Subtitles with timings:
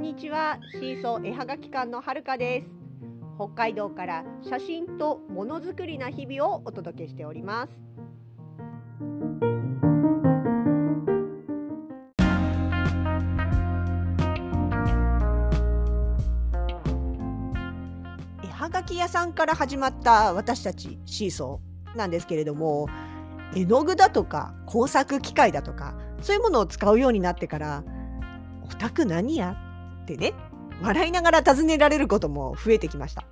[0.00, 0.58] んにちは。
[0.72, 2.70] シーソー絵はがき館のはるかです。
[3.36, 7.82] 北海道から写真とものづくりな日々をお届けしております。
[18.42, 22.88] 絵はがき屋さんから始まった私たちシーソーなんですけれども
[23.54, 27.84] 絵の具だとか工作機械だとかそういうものを使うようになってから
[28.64, 29.58] 「オタク何や?」
[30.14, 30.34] ってね
[30.82, 33.24] 笑いながら尋ねられることも増えてきました。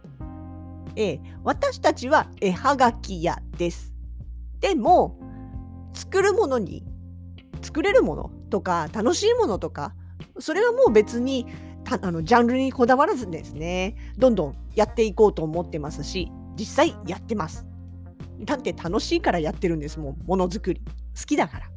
[0.97, 3.95] ええ、私たちは絵はがき屋です。
[4.61, 5.19] でも
[5.95, 6.85] 作るものに
[7.63, 9.95] 作れるものとか楽しいものとか
[10.39, 11.47] それはもう別に
[11.85, 17.67] たあのジャンルにこだわらずですねどんどんやっていこうと思ってますし実際やってます。
[18.41, 20.83] だって楽しいからやってるんですもんものづくり
[21.19, 21.71] 好きだから。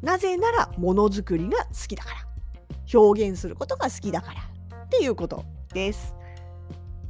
[0.00, 2.27] なぜならものづくりが好きだから。
[2.92, 4.40] 表現することが好きだから
[4.84, 6.14] っていうことです。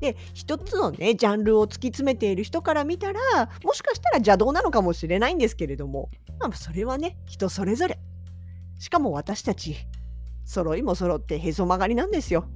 [0.00, 3.20] で一つのねジャンルを突き詰めている人から見たら
[3.64, 7.98] もしかしたら邪道なのかもしれないんですけれども、まあ、それはね人それぞれ。
[8.78, 9.76] しかも私たち
[10.44, 12.46] 揃いも揃ってへそ曲がりなんですよ。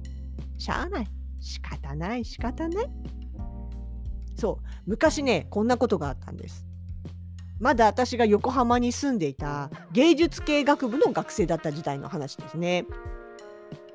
[0.57, 1.07] しゃあない。
[1.41, 2.85] 仕方ない仕方ない。
[4.37, 4.65] そう。
[4.85, 6.65] 昔ねこんなことがあったんです。
[7.63, 12.85] まだ私が横浜に住んでいた芸術系学部の学生だった時代の話ですね。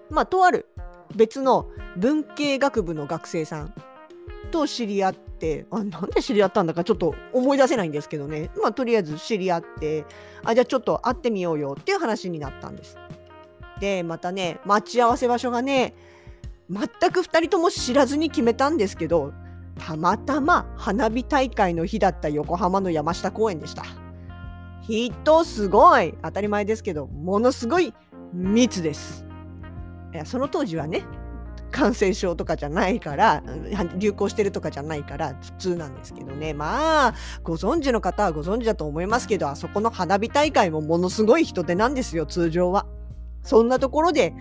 [0.08, 0.70] まあとある
[1.14, 3.75] 別の文系学部の学生さん
[4.50, 10.06] と知り合ってあなんで知り合ったんだかちょっと思い出せないんですけどねまあとりあえず知り合って
[10.44, 12.97] あじゃあちょっと会ってみようよっていう話になったんです。
[13.80, 15.94] でまたね待ち合わせ場所がね
[16.70, 19.34] 全く2人とも知らずに決めたんですけど
[19.78, 23.84] たまたま花火大会の日だった横浜の山下公園でした。
[24.88, 27.94] 人すごい当たり前ですけどものすごい
[28.32, 29.24] 密です。
[30.12, 31.04] いやその当時はね
[31.70, 33.42] 感染症とかじゃないから
[33.98, 42.86] 流行してるとかじゃないから普通なんですけどねまあご存知の方はご存知だと思いますけどあそこの花火大会もものすごい人手なんですよ通常は。
[43.42, 44.34] そんなところで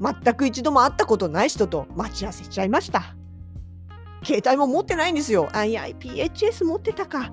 [0.00, 3.14] 全く一度も会ったことない人と待ち合わせしちゃいました。
[4.24, 5.48] 携帯も持ってないんですよ。
[5.52, 7.32] あ、いや、PHS 持ってたか。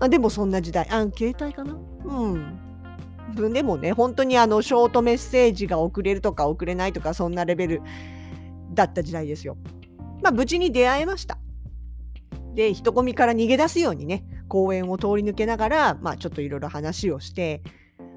[0.00, 0.88] あでもそんな時代。
[0.90, 3.52] あ、携帯かなうん。
[3.52, 7.82] でもね、本当にあの、ショートメッセージが送れるとか送れないとか、そんなレベル
[8.74, 9.56] だった時代ですよ。
[10.22, 11.38] まあ、無事に出会えました。
[12.54, 17.62] で、人混みから逃げ出すようにね、公園を通り抜けながら、まあ、ちょっといろいろ話をして、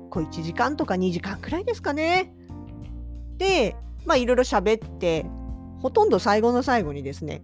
[0.09, 2.34] こう1時間とか2時間くらいですかね。
[3.38, 3.75] で、
[4.06, 5.25] まあ、いろいろ喋って、
[5.79, 7.44] ほとんど最後の最後にですね、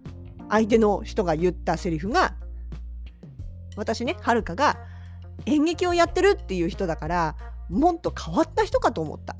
[0.50, 2.34] 相手の人が言ったセリフが
[3.76, 4.76] 私ねはるかが
[5.46, 7.36] 演劇をやってるっていう人だから
[7.68, 9.36] もっと変わった人かと思った。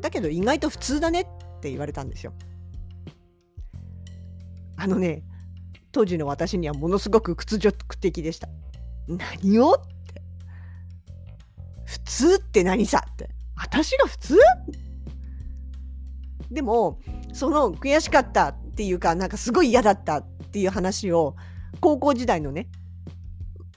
[0.00, 1.24] だけど意外と普通だねっ
[1.60, 2.32] て言われたんですよ。
[4.76, 5.22] あのね
[5.92, 8.48] 当時の私にはものすごく屈辱的でした。
[9.06, 9.76] 何をっ
[10.12, 10.22] て。
[11.84, 13.30] 普通って何さって。
[13.56, 14.36] 私が普通？
[16.50, 17.00] でも
[17.32, 20.22] その悔しかったっていうかなんかすごい嫌だったっ
[20.52, 21.34] ていう話を
[21.80, 22.68] 高校時代のね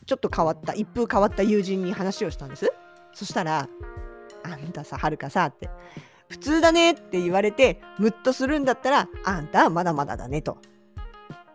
[0.06, 2.72] ちょっと変わった一風変わった友人に話をしたんです。
[3.12, 3.68] そしたら
[4.46, 5.72] 「あんたさはるかさ」って
[6.30, 10.60] 「普通だね」って言われてムッとするんだったら「あんたはまだまだだね」と。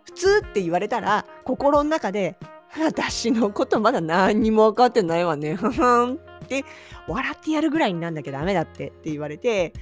[0.03, 2.37] 普通って言われたら心の中で
[2.84, 6.19] 「私のことまだ何にも分かってないわね」ふふんっ
[6.49, 6.65] て
[7.07, 9.73] 笑ってやるぐらいになんなきゃダメだってって言われて、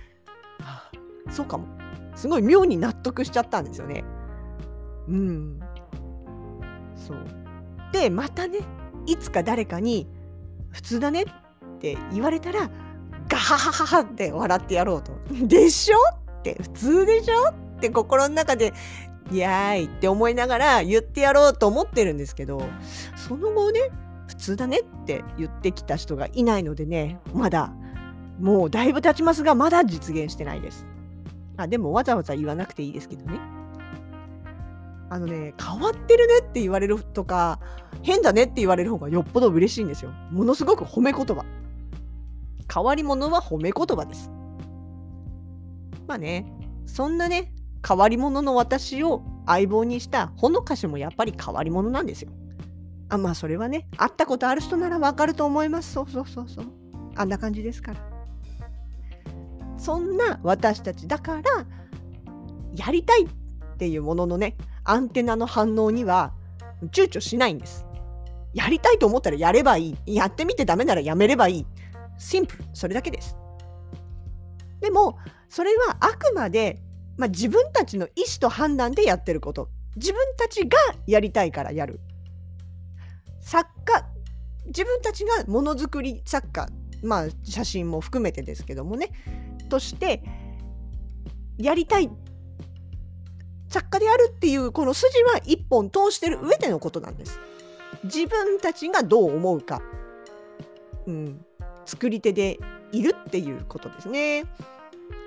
[0.59, 0.91] は
[1.27, 1.84] あ、そうかも。
[2.15, 4.05] すごい妙に納得しちゃったんですよね。
[5.09, 5.61] うん。
[6.97, 7.19] そう。
[7.93, 8.61] で、またね、
[9.07, 10.09] いつか誰かに、
[10.71, 11.27] 普通だねっ
[11.79, 12.71] て言われたら、
[13.29, 15.13] ガハハハハって笑ってやろうと。
[15.47, 15.97] でしょ？
[16.41, 17.51] って普通でしょ？
[17.51, 18.73] って心の中で、
[19.31, 22.63] イやーいって思いながら言ってやろうと思ってるんですけど、
[23.17, 23.81] その後ね、
[24.27, 27.73] 普通だねって言ってきた人がいないのでね、まだ、
[28.39, 30.87] もうだいぶ経ちますが、まだ実現してないです。
[31.57, 33.39] あでもわざわざ言わなくていいですけどね。
[35.11, 37.61] あのね、変わってるねって言われるとか、
[38.03, 40.11] 変だねって言われる方がよっぽど嬉しいんですよ。
[40.31, 41.45] ものすごく褒め言葉。
[42.73, 44.31] 変わり者は褒め言葉です。
[46.07, 46.47] まあね、
[46.87, 47.53] そんなね、
[47.87, 52.33] 変わり者の私を相棒にしたほのかしもやっぱり変わり者なんですよ。
[53.11, 55.93] あまあそれはね、会ったことある人ならわかると思います。
[55.93, 56.67] そうそうそうそう。
[57.15, 58.14] あんな感じですから。
[59.85, 61.43] そんな私たちだから
[62.75, 63.29] やりたいっ
[63.77, 66.33] ていうもののねアンテナの反応には
[66.91, 67.85] 躊躇しないんです。
[68.55, 70.15] やりたいと思ったらやればいい。
[70.17, 71.67] やってみてダメならやめればいい。
[72.19, 72.65] シンプル。
[72.73, 73.37] それだけです。
[74.81, 76.81] でも、それはあくまで、
[77.17, 80.77] まあ、自分たちの意思と判断でやってること自分たちが
[81.07, 82.01] やりたいからやる
[83.41, 84.05] 作家
[84.67, 86.69] 自分たちがものづくり作家
[87.03, 89.11] まあ写真も含めてですけどもね
[89.69, 90.23] として
[91.59, 92.11] やりたい
[93.69, 97.41] 作家であるっていうこの筋は一本通してる上でのことなんです。
[98.05, 99.81] 自分たちがどう思うか、
[101.07, 101.45] うん、
[101.87, 102.59] 作り手で
[102.93, 104.45] いるっていうことですね。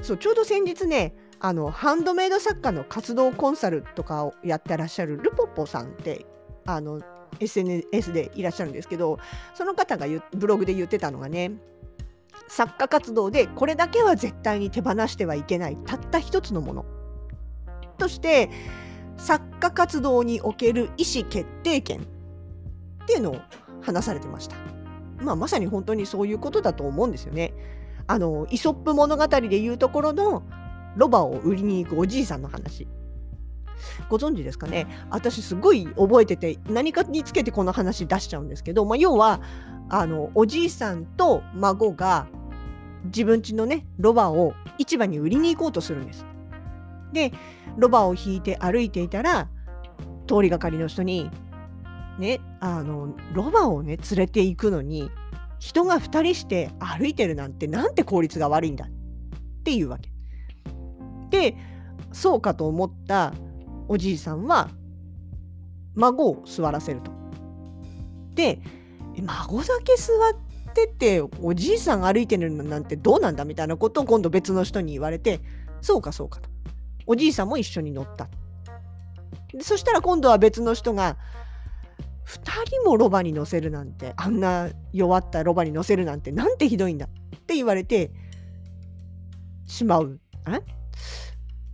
[0.01, 6.25] そうちょうど先日ねあのハンドメイド作家の活動コンサルとかをやってらっしゃるルポポさんって
[6.65, 7.01] あの
[7.39, 9.19] SNS でいらっしゃるんですけど
[9.53, 11.51] その方がブログで言ってたのがね
[12.47, 16.85] 作家活動でこれだけは絶対に手放してはいけないたった一つのもの
[17.97, 18.49] として
[19.17, 23.37] 作家活動における意思決定権っていうのを
[23.81, 24.55] 話されてました。
[25.19, 27.53] まあ、まさに本当にそういうことだと思うんですよね。
[28.05, 30.43] あのイソップ物語でいうところの
[30.95, 32.87] ロバを売りに行くおじいさんの話。
[34.09, 34.87] ご存知ですかね？
[35.09, 39.41] 私すごい覚えてて何かにつけてこの話出しちゃうんですけど、まあ、要は
[39.89, 42.27] あのおじいさんと孫が
[43.05, 46.25] 自分家のねロバを市場に売りに行こうとするんです。
[47.13, 47.31] で
[47.77, 49.49] ロバを引いて歩いていたら
[50.27, 51.29] 通りがかりの人に
[52.19, 55.09] ねあのロバをね連れて行くのに
[55.59, 58.89] 人が2人して歩いてるなんてなんて効率が悪いんだっ
[59.63, 60.11] ていうわけ。
[61.29, 61.55] で
[62.11, 63.33] そうかと思った
[63.87, 64.69] おじいさんは
[65.95, 67.11] 孫を座らせると。
[68.33, 68.59] で
[69.21, 75.39] 孫だけ座ってておじいさん歩いてるのなんてどうなんだみたいなことを今度別の人に言われて
[75.81, 76.49] そうかそうかと。
[77.05, 78.29] おじいさんも一緒に乗った。
[79.53, 81.17] でそしたら今度は別の人が
[82.27, 88.11] 2人もロバに乗せるなんてあんな弱ったロバに乗せるなんてなんてひどいんだって言われて
[89.65, 90.19] しまう。
[90.47, 90.61] え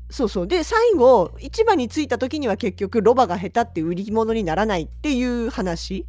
[0.10, 6.06] そうそうで最後市場に着いた時には結局ロバが下手って売り物にならないっていう話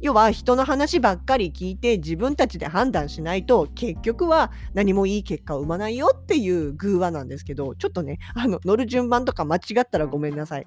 [0.00, 10.66] 要は人の話ばっかり聞いて自分たちで判断しないと結局は何もいい結果を生まないよっていう偶話なんですけどちょっとねあの乗る順番とか間違ったらごめんなさい。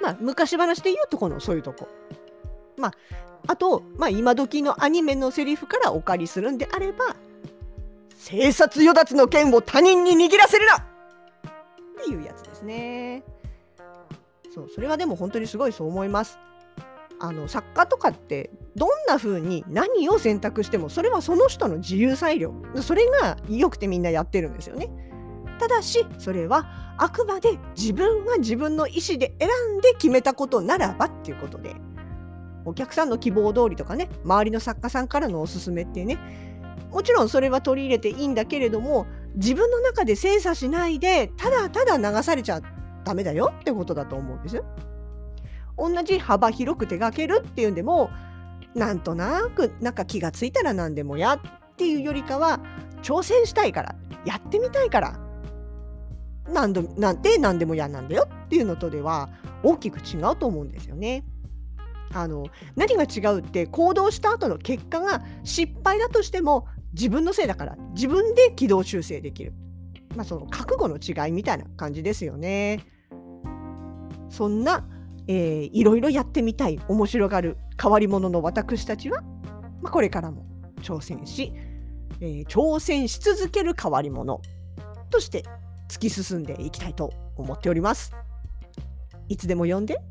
[0.00, 1.88] まあ昔話で言うとこのそういうとこ。
[2.76, 2.92] まあ
[3.48, 7.16] あと、まあ、今時のアニメのセリフからお借りするんであれば
[8.14, 13.24] 「生殺与奪の剣を他人に握らせるな!」っていうやつですね。
[14.54, 16.38] そうそれはでも本当にすごいそう思います。
[17.24, 22.52] あの作家とかってどんな風に何を選択してもそれはその人の自由裁量
[22.82, 24.90] それが良くてみんなやってるんですよね。
[25.60, 29.48] ただしそれはあくまで自分が自分の意思で選
[29.78, 31.76] んで決めたことならばっていうことで
[32.64, 36.18] お客さんの希望通りとかね周りの作家さんからのおすすめってね
[36.90, 42.60] もちろんそれは取り入れていいんだけれども自分の中で精査しないでただただ流されちゃ
[43.04, 44.64] ダメだよってことだと思うんですよ。
[45.76, 48.10] 同じ幅広く手がけるっていうんでも
[48.74, 51.40] なんとなくなんか気がついたら何でもやっ
[51.76, 52.60] ていうよりかは
[53.02, 55.18] 挑戦したいからやってみたいから
[56.48, 59.28] 何度なんて何でも嫌なんだよっていうのとでは
[59.62, 61.24] 大きく違うと思うんですよね。
[62.14, 62.46] あの
[62.76, 69.54] 何が違うって行動した後の結果が失敗だとしても自分のせいだから自分で軌道修正できる。
[70.14, 72.84] まあその覚悟の違いみたいな感じですよね。
[74.28, 74.84] そんな、
[75.34, 79.22] えー、いろいろやってみたい面白がる変わり者の私たちは、
[79.80, 80.44] まあ、これからも
[80.82, 81.54] 挑戦し、
[82.20, 84.42] えー、挑戦し続ける変わり者
[85.08, 85.42] として
[85.88, 88.12] 突き進んでいきたいと思っております。
[89.28, 90.02] いつでも呼んで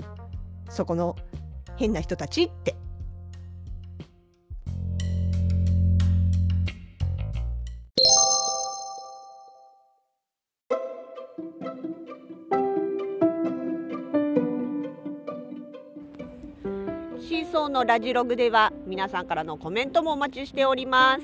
[0.70, 1.16] そこの
[1.78, 2.76] 変な人たちって
[17.32, 21.22] シーソーのラジログでは皆さんからのコメントもお待ちしております。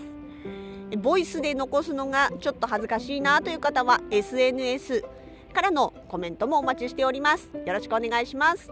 [0.99, 5.03] ボイスで残すのがちょっと恥ずかしいなという方は SNS
[5.51, 7.51] からのコメントもお待ちしております。
[7.65, 8.71] よろしくお願いします。